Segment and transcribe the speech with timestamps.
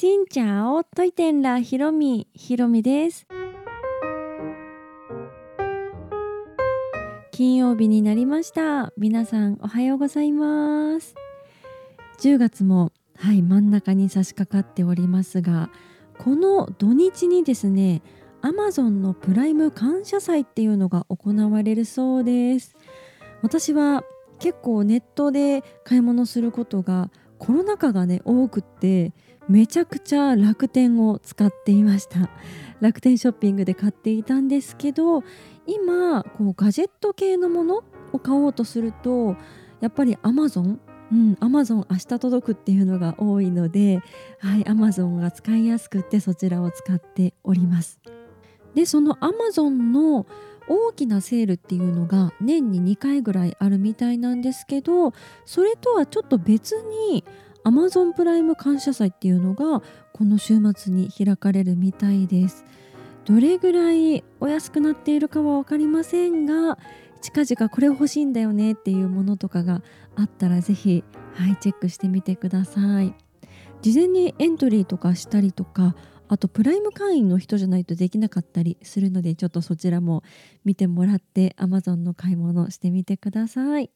[0.00, 2.26] しんちゃおといてんらひろみ。
[2.32, 3.26] ひろみです。
[7.30, 8.94] 金曜日になりました。
[8.96, 11.14] 皆さんおはようございます。
[12.20, 15.68] 10月もはい真ん中に差し掛かっておりますが
[16.16, 18.00] この土日にですね
[18.40, 22.74] アマゾンのプライム感謝祭っていうのが行われるそうです。
[23.42, 24.02] 私は
[24.38, 27.10] 結構ネットで買い物することが
[27.40, 29.12] コロナ禍がね多くって
[29.48, 32.30] めちゃくちゃ楽天を使っていました
[32.80, 35.24] 楽天ショッピングで買っていたんですけど
[35.66, 37.82] 今こうガジェット系のもの
[38.12, 39.36] を買おうとすると
[39.80, 40.80] やっぱりアマゾン
[41.12, 44.00] うん、アマゾン明日届くっていうのが多いので、
[44.38, 47.98] はい、アマゾンが使いやすくてそちらを使っております。
[48.74, 50.26] で、そのアマゾンの
[50.70, 55.12] 大きなセールっていうのが年に2回ぐらいあるみたいなんですけど
[55.44, 56.72] それとはちょっと別
[57.10, 57.24] に
[57.64, 62.64] Amazon プライム感謝祭っていうのがこの週末に開かれるみたいです。
[63.24, 66.78] どれぐらいお安くなっているかは分かりませんが
[67.20, 69.82] 近々これ欲しいんだよねっていうものとかが
[70.16, 71.04] あったら是非
[71.34, 73.14] はいチェックしてみてください。
[73.82, 75.96] 事前にエントリーとかしたりとか
[76.32, 80.22] あとプライム会員の人じゃないとできなかったりするのでちょっとそちらも
[80.64, 83.90] 見てもらって Amazon の買い物してみてください。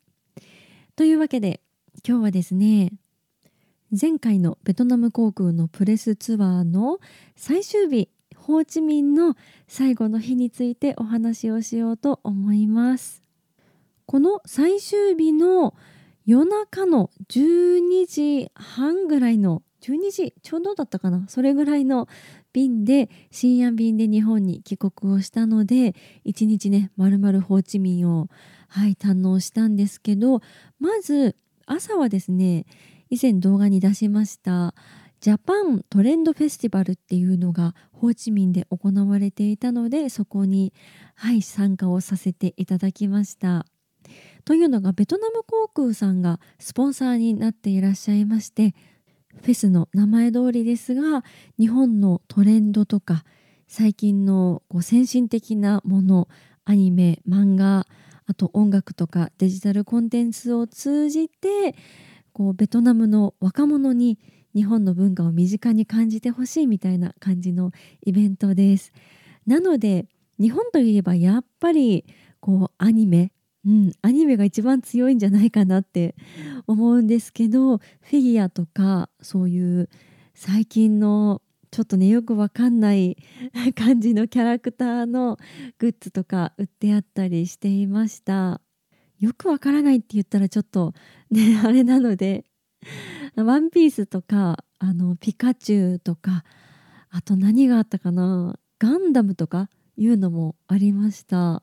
[0.96, 1.60] というわけで
[2.06, 2.90] 今日はですね
[3.88, 6.98] 前回のベトナム航空のプレスツアーの
[7.36, 9.36] 最終日ホーチミンの
[9.68, 13.22] 最後の日についてお話をしようと思います。
[14.06, 15.76] この最終日の
[16.26, 22.08] 夜中の12時半ぐらいの12時ちょうどだったかなそれぐらいの
[22.54, 28.28] 便で深夜便で日本に帰国をしたので一日ねまるまるホーチミンを
[28.68, 30.40] はい堪能したんですけど
[30.80, 32.64] まず朝はですね
[33.10, 34.74] 以前動画に出しました
[35.20, 40.72] ジャパントレンドフェスティバルっていうのがホーチミンで行われていたのでそこに
[41.14, 43.66] はい参加をさせていただきました。
[44.44, 48.74] というのがベトナム航空さんがスポンサーになっていらっしゃいまして
[49.42, 51.24] フェスの名前通りですが
[51.58, 53.24] 日本のトレンドとか
[53.66, 56.28] 最近のこう先進的なもの
[56.64, 57.86] アニメ漫画
[58.26, 61.74] あと音楽とかデジタルコンテンツを通じて
[62.32, 64.18] こうベトナムの若者に
[64.54, 68.92] 日本の文化を身近に感じてほしいみたいな感じのイベントです。
[69.46, 70.06] なので
[70.40, 72.04] 日本といえばやっぱり
[72.40, 73.32] こうアニメ
[73.66, 76.14] うん、アニメが一番強いんじゃないかなって
[76.66, 79.88] 思うんですけどフィギュアとかそういう
[80.34, 83.16] 最近のちょっとねよくわかんない
[83.74, 85.38] 感じのキャラクターの
[85.78, 88.60] グッズとか売ってあったりしていました。
[89.18, 90.92] よくわからないって言ったらちょっと
[91.30, 92.44] ね あれなので
[93.36, 96.44] ワンピースとかあのピカチュウとか
[97.10, 101.62] あと何があったかなガンダムとかいうのもありました。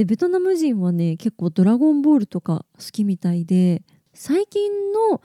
[0.00, 3.82] でベトナム人はね結構「ドラゴンボール」とか好きみたいで
[4.14, 4.72] 最近
[5.10, 5.20] の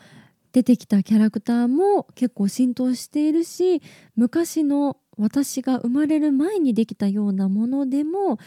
[0.51, 3.81] 出てきたキャラクターも結構浸透しているし
[4.17, 8.37] 昔の私が生まれる前にできたようなものでも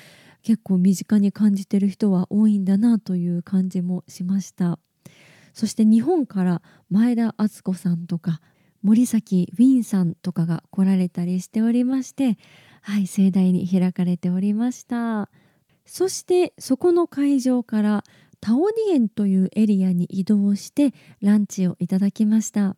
[0.43, 4.79] 結構身近に感じてる人は多いんだなという感じもしました
[5.55, 8.43] そして日本から前田敦子さんとか
[8.83, 12.37] 森崎ウィンさんとかが来られたりしておりまして
[12.83, 15.31] はい盛大に開かれておりました。
[15.89, 18.05] そしてそこの会場から
[18.41, 22.77] タオディエンというエリアに移動してランチをいただきました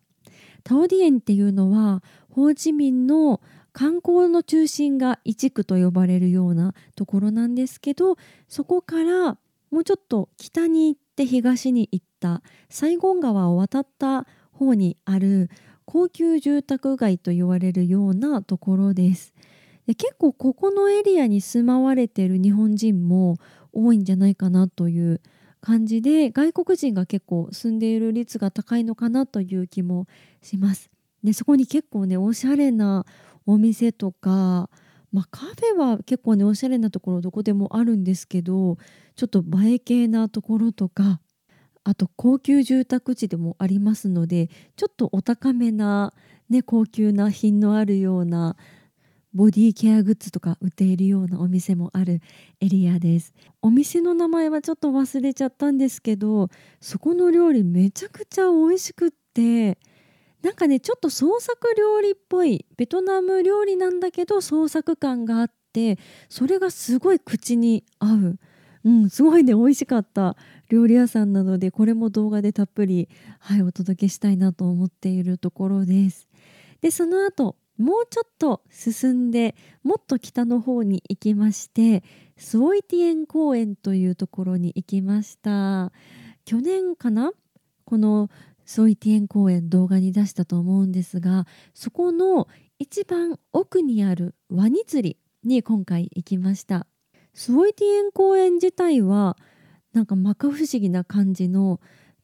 [0.63, 3.41] タオディエンっていうのはホーチミンの
[3.73, 8.15] 観光の中心が一区と呼ばれるようなところなんですけど
[8.47, 9.37] そこから
[9.71, 15.49] もうちょっと北に行って東に行ったサイゴン川を渡った方にある
[15.85, 19.33] 高級住宅街と言われるようなところです。
[19.91, 23.35] で結構ここのエリアに住まわれてる日本人も
[23.73, 25.19] 多いんじゃないかなという
[25.59, 30.07] 感じで外国人が結構住んでいる率が高いのかなという気も
[30.41, 30.89] します。
[31.25, 33.05] でそこに結構ねおしゃれな
[33.45, 34.69] お店とか、
[35.11, 38.77] まあ、カフェは結構ねおしゃれなところどこでもあるんですけど
[39.17, 41.19] ちょっと映え系なところとか
[41.83, 46.13] あと高級住宅地でもありますのでちょっとお高めな、
[46.49, 48.55] ね、高級な品のあるような
[49.33, 52.21] ボディケアグッズとか売っているようなお店もある
[52.59, 53.33] エリアです。
[53.61, 56.49] お店の名前はちょっと忘れちゃったんですけど
[56.81, 59.77] そこの料理めちゃくちゃ美味しくって
[60.41, 68.39] なんかねちょっと創作料理っぽいベトナム料理なんだけど創作感があってそれがすごい口に合う。
[68.83, 70.35] うんすごいね美味しかった
[70.67, 73.07] 料理屋さんなのでこれも動画でたっぷり
[73.39, 76.27] はいお届けしたいなと思っているところです。
[76.81, 82.03] でその後もうちょっと進んでもっと北の方に行きまして
[82.37, 85.91] スウォイティエン公園というところに行きました。
[86.45, 87.31] 去年かな
[87.85, 88.29] この
[88.65, 92.47] スウォイティエン公園動画に出したと思うんですがそこの
[92.79, 96.87] 一番奥にあるワニ釣りに今回行きました。
[97.33, 99.37] スウォイティエン公園自体は
[99.93, 101.79] なんか摩訶不思議な感じの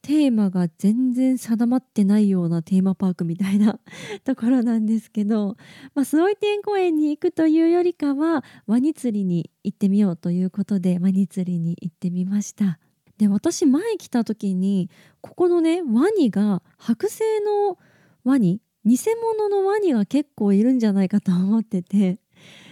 [0.07, 3.77] テーマが全然定まってないようなテーマパークみたいな
[4.23, 5.57] ところなんですけど、
[5.95, 12.79] まあ、スオイテン公園に行くというよりかはワニ釣りに行ってみようということでワニ釣りに行ってみました。
[13.17, 14.89] で私前来た時に
[15.19, 17.77] ここのねワニが剥製の
[18.23, 22.19] ワニ偽物のワニが結構いるんじゃないかと思ってて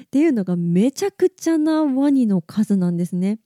[0.06, 3.40] っていうのがめちゃくちゃなワニの数なんですね。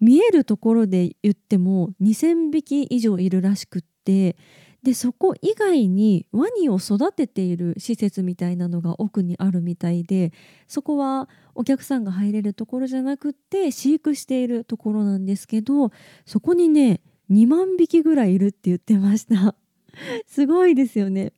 [0.00, 4.36] 見えるところで言っても2,000匹以上いるらしくって
[4.82, 10.32] でそこ以外にワニを育てている施設みたいなのが奥にあるみたいで
[10.68, 15.90] そこはお客さんが入れるところじゃなくって飼育しているところなんですけど
[16.24, 17.00] そこにね
[17.30, 19.56] 2万匹ぐらいいるって言ってました。
[20.26, 21.32] すごいですよね。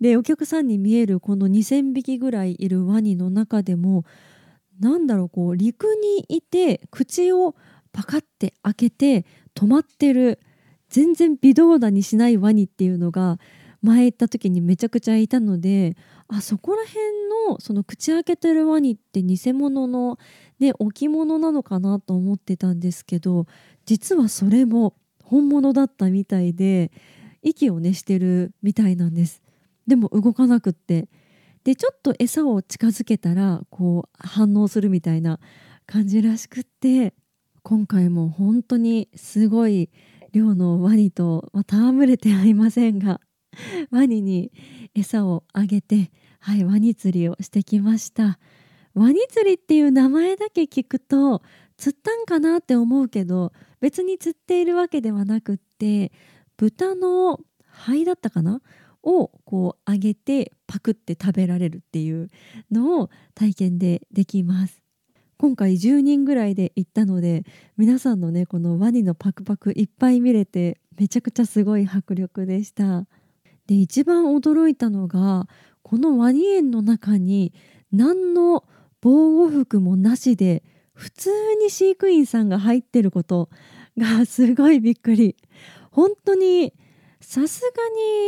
[0.00, 4.04] でお客さんに見えるこの2,000匹ぐらいいるワニの中でも
[4.80, 7.54] なんだろうこう陸にいて口を
[7.94, 9.24] パカッて開けて
[9.54, 10.40] 止まってる
[10.90, 13.38] 全然微動だにしないワニっていうのが
[13.82, 15.96] 前行った時にめちゃくちゃいたので
[16.26, 17.00] あそこら辺
[17.50, 20.18] のその口開けてるワニって偽物の、
[20.58, 23.46] ね、置物なのかなと思ってたんですけど
[23.86, 26.90] 実はそれも本物だったみたいで
[27.42, 29.42] 息をねしてるみたいなんです。
[29.86, 31.08] でも動かなくって。
[31.62, 35.40] でちょっと餌を近づけたらこう反応するみたいな
[35.86, 37.14] 感じらしくって。
[37.64, 39.88] 今回も本当にすごい
[40.32, 43.22] 量のワニと、まあ、戯れてはいませんが
[43.90, 44.52] ワニに
[44.94, 48.38] 餌をあげて、はい、ワニ釣りをしてきました。
[48.92, 51.42] ワニ釣りっていう名前だけ聞くと
[51.78, 56.12] 釣ったんかなって思うけど別に釣っているわけではなくって
[56.58, 58.60] 豚の肺だったかな？
[59.02, 62.30] をこう揚げてパクって食べられるっていう
[62.70, 64.83] のを体験でできます。
[65.36, 67.44] 今回10人ぐらいで行ったので
[67.76, 73.06] 皆さんのねこのワニのパクパクいっぱい見れてめちゃくちゃすごい迫力でした。
[73.66, 75.48] で一番驚いたのが
[75.82, 77.52] このワニ園の中に
[77.92, 78.64] 何の
[79.00, 83.48] 防護服もなしで普通に飼育員さんが入ってること
[83.98, 85.36] がすごいびっくり。
[85.90, 86.74] 本当に
[87.20, 87.68] さすが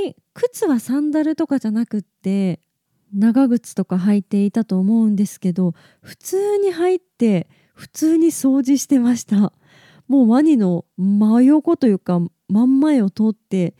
[0.06, 2.60] に靴はサンダルとかじゃなくって
[3.12, 9.52] 長靴とか履いていたと思うんですけど普通に入って普通に掃除してました。
[10.08, 13.74] もうワニの真横というか真ん前を通って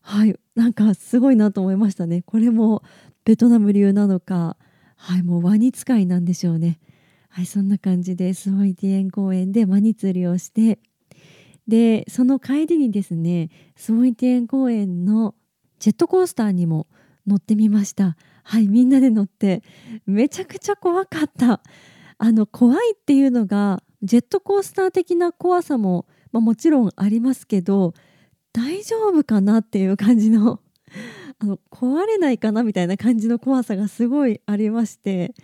[0.00, 2.22] はいなんかすごいなと思いましたね。
[2.22, 2.82] これも
[3.24, 4.56] ベトナム流なのか
[4.96, 6.80] はいもうワニ使いなんでしょうね。
[7.28, 10.78] はいそんな感じでスホイティエン公園でワニ釣りをして
[11.68, 15.34] でその帰りにですねスホイティエン公園の
[15.78, 16.86] ジェットコースターにも
[17.26, 18.16] 乗ってみました。
[18.48, 19.64] はいみんなで乗って
[20.06, 21.60] めちゃくちゃ怖かった
[22.16, 27.92] あの怖いっていうのがジェットコースター的な怖さも、まあ、もちろんありますけど
[28.52, 30.60] 大丈夫かなっていう感じの
[31.40, 35.34] あの壊れないかなみたいな感じの怖さがすごいありまして、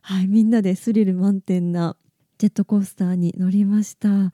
[0.00, 1.96] はい、みんなでスリル満点な
[2.38, 4.32] ジェットコースターに乗りました。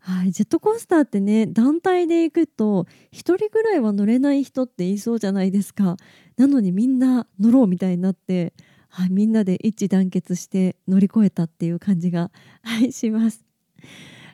[0.00, 5.96] はい、ジェットコースターってね団体で行くと1人ぐらいは乗れない人って言いそうじゃないですか。
[6.36, 8.54] なのにみんな乗ろうみたいになって、
[8.88, 12.30] はい、みんなで一致団結して乗り越えたっていう感じが、
[12.62, 13.44] はい、します。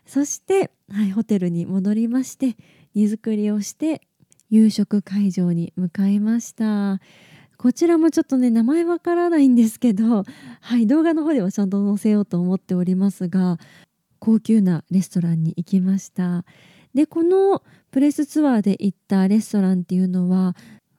[0.07, 2.57] そして、はい、ホテルに戻りまして
[2.95, 4.03] 荷造りをして
[4.51, 7.01] 夕食会場に向かいました。
[7.59, 10.25] こちらもちょっとね名前わからないんですけど、
[10.61, 13.59] はい、動画の方ではちゃんと載せようと思っておりますが
[14.27, 16.45] 高級なレストランに行きました。
[16.97, 20.57] でこのプレスツアーで行ったレストランっていうのは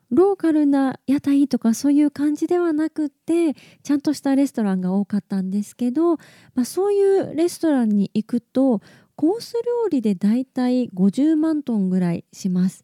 [0.10, 3.54] ローカルな屋台とかそういう感じではなくって
[3.84, 6.16] ちゃんとしたレストランが多かったんですけど、
[6.56, 8.80] まあ、そういうレストランに行くと
[9.18, 12.82] コース料理でだいたい50万トンぐらいします。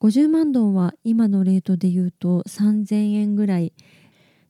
[0.00, 3.74] 50万トンは今のレートで言うと3000円ぐらい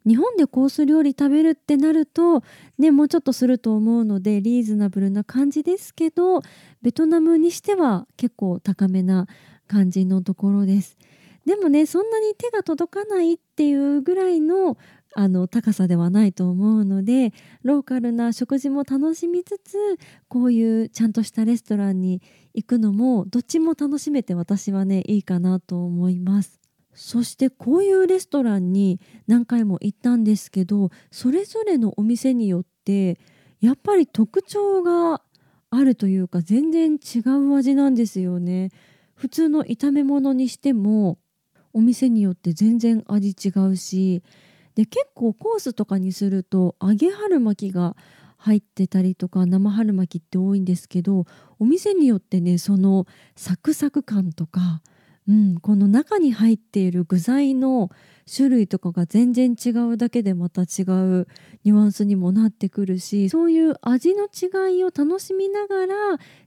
[0.06, 2.42] 日本でコース料理食べるってなると
[2.78, 6.42] ねもうちょっとすると思うのでリーズナブルな感じですけど
[6.82, 9.26] ベトナムにしては結構高めな
[9.66, 10.98] 感じのところです。
[11.46, 14.76] でもねそんなに手が届かないっていうぐらいの
[15.16, 17.32] あの高さではないと思うので
[17.62, 19.76] ローカルな食事も楽しみつつ
[20.28, 22.20] こういうちゃんとしたレストランに
[22.52, 26.63] 行くのもどっちも楽しめて私はねいいかなと思います。
[26.94, 33.18] そしてこういうレストランに何回も行ったんですけどそれぞれのお店によって
[33.60, 35.22] やっぱり特徴が
[35.70, 38.70] あるというか全然違う味なんですよね。
[39.14, 41.18] 普通の炒め物にしても
[41.72, 44.22] お店によって全然味違うし
[44.74, 47.96] で結構コースとかにすると揚げ春巻きが
[48.36, 51.24] 入ってたりとか生春巻きって多いんですけど
[51.58, 54.82] お店によってねそのサクサク感とか、
[55.26, 57.90] うん、この中に入っている具材の
[58.30, 61.26] 種類とかが全然違うだけでまた違う
[61.64, 65.94] ニュアンスにもなってくるしそういう味の違いを楽しみながら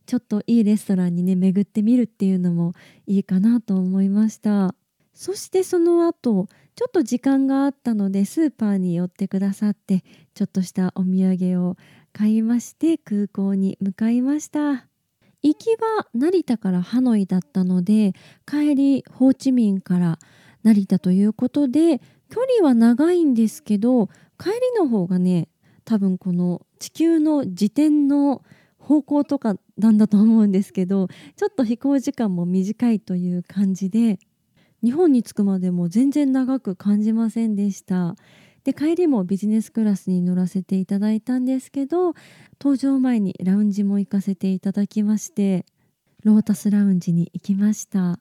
[0.05, 2.73] ちょっといいレストランにね巡ってみるっていうのも
[3.07, 4.75] いいかなと思いました。
[5.13, 10.03] そしてその後ちょっと時間があったのでスーパーに寄ってくださって
[10.35, 11.75] ちょっとしたお土産を
[12.13, 14.87] 買いまして空港に向かいました。
[15.43, 18.13] 行きは成田からハノイだったので
[18.45, 20.19] 帰りホーチミンから
[20.63, 24.07] 成田ということで距離は長いんですけど
[24.39, 25.47] 帰りの方がね
[25.85, 28.43] 多分この地球の自転の
[28.77, 34.19] 方向とかなんだと思うんですけどちょっと飛行時間も短いという感じで
[34.83, 38.15] 日本に着くまでも全然長く感じませんでした。
[38.67, 42.11] で帰りもビジネスクラスに乗らせていただいたんですけど
[42.59, 45.65] 搭乗前にラウンジも行かせていただきまして
[46.25, 48.19] ロータスラウンジに行きました。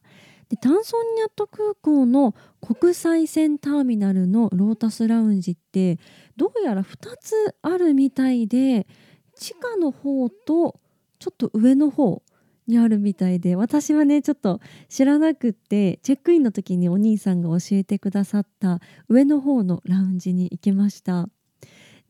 [0.48, 5.98] でタンソニャット空港の国際線ターミナルのロータスラウンジって
[6.36, 8.86] どうやら2つあるみたいで
[9.34, 10.78] 地下の方と
[11.18, 12.22] ちょっと上の方
[12.66, 21.28] にあるみたいで私はねちょっと知らなくってチェックインの時にお兄さんが教えてくださった上の方のラウンジに行きました。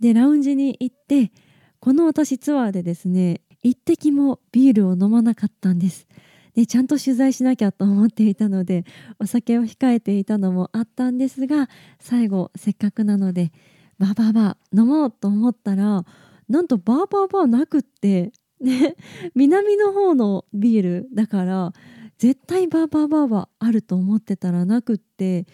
[0.01, 1.33] でラウンジに行って
[1.81, 6.07] この私ツアーでですね一滴もビールを飲まなかったんです。
[6.55, 8.85] でちゃんと取材しなきゃと思っていたので
[9.19, 11.69] お酒を控えていたのもあったんですが
[12.01, 13.53] 最後せっかくなので
[13.99, 16.05] バーバーバー飲もうと思ったら
[16.49, 18.97] なんとバーバーバーなくってね。
[19.35, 21.73] 南の方のビールだから
[22.19, 25.47] 絶対バーバーバーはあると思ってたらなくって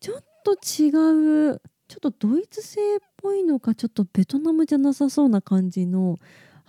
[0.00, 0.88] ちょっと違
[1.54, 6.18] うちょっとドイツ製っぽいのかちょっとベトナムじゃなさそうな感じの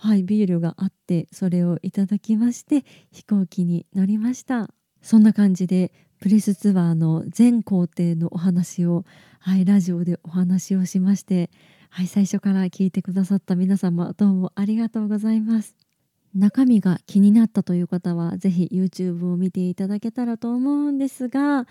[0.02, 4.70] はい、ビールがあってそれをいただきまして飛行機に乗りました。
[5.02, 9.04] そんな感じでプレスツアーの全工程のお話を、
[9.40, 11.50] はい、ラジオでお話をしまして、
[11.92, 15.74] はい、最初から聞いてくださった皆様どうもありがとうございます。
[16.36, 21.66] 中身が気になったという方はぜひ YouTube を見ていただけたらと思うんですが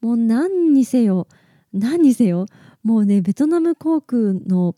[0.00, 1.28] もう何にせよ
[1.74, 2.46] 何にせよ
[2.82, 4.74] もうねベトナム航空の、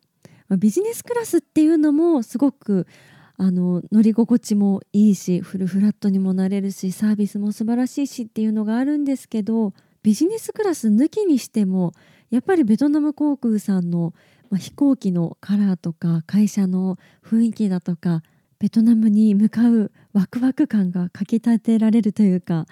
[0.59, 2.89] ビジネスクラスっていうのもすごく
[3.37, 11.93] あの乗り心地もいいしフルフラットにもなれるしサービスも素晴らしいしっていうのがあるんですけどビジネスクラス抜きにしても
[12.31, 14.15] やっぱりベトナム航空さんの、
[14.51, 18.23] まあ、飛行機のカラーとか会社の雰囲気だとか
[18.59, 22.67] ベトナムに向かうワクワク感がかきたてられるというか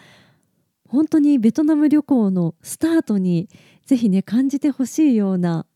[0.88, 3.48] 本当にベトナム旅行のスタートに
[3.86, 5.66] ぜひね感じてほしいような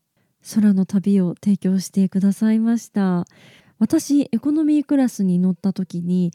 [0.54, 3.24] 空の旅を提供してくださいました。
[3.78, 6.32] 私エコノミークラスに乗った時に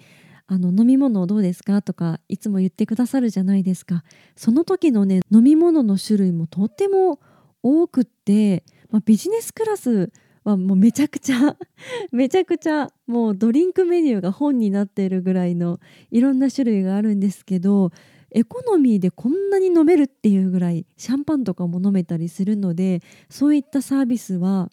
[0.47, 4.03] あの飲み物どうですかとかいつも言ってくださるじゃないですか。
[4.35, 7.19] その時のね飲み物の種類もとっても
[7.63, 10.11] 多くって、まあ、ビジネスクラス
[10.43, 11.57] はもうめちゃくちゃ
[12.11, 15.79] めちゃくちゃもうドリンクメニューが本になっているぐらいの
[16.09, 17.91] いろんな種類があるんですけど
[18.31, 24.69] エコノミーでこんなに飲めるっていうぐらいシャンパンとかも飲めたりするのでそういったサービスは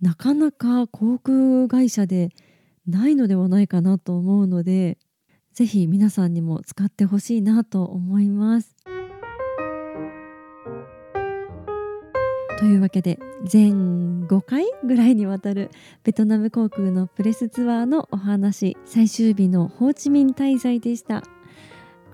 [0.00, 2.30] なかなか航空会社で
[2.86, 4.98] ないのではないかなと思うので
[5.52, 8.76] ぜひ皆さんにも使ってほしいなと思います。
[12.58, 15.70] というわけで全5回ぐらいにわたる
[16.04, 21.22] ベトナム航空のプレスツアーのお話最終日のホーチミン滞在でした。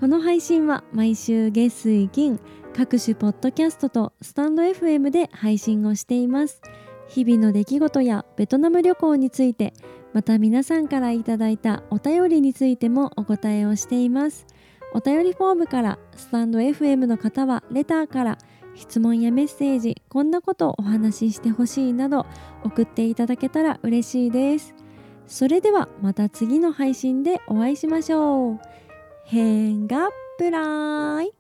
[0.03, 2.41] この配信は毎週月水金
[2.75, 6.61] 各種ポッドキャストとスタンド FM で配信をしています
[7.07, 9.73] 日々の出来事やベトナム旅行について
[10.13, 14.45] また皆さんからいただいたお便りについてもお答えをしています
[14.93, 18.39] お便りフォームからスタンド FM の方はレターから
[18.75, 22.27] 質問やメッセージこんなことをお話ししてほしいなど
[22.65, 24.75] 送っていただけたら嬉しいです。
[25.27, 28.59] それではまた次の配信でお会いしましょう。
[29.25, 31.33] 変がプライ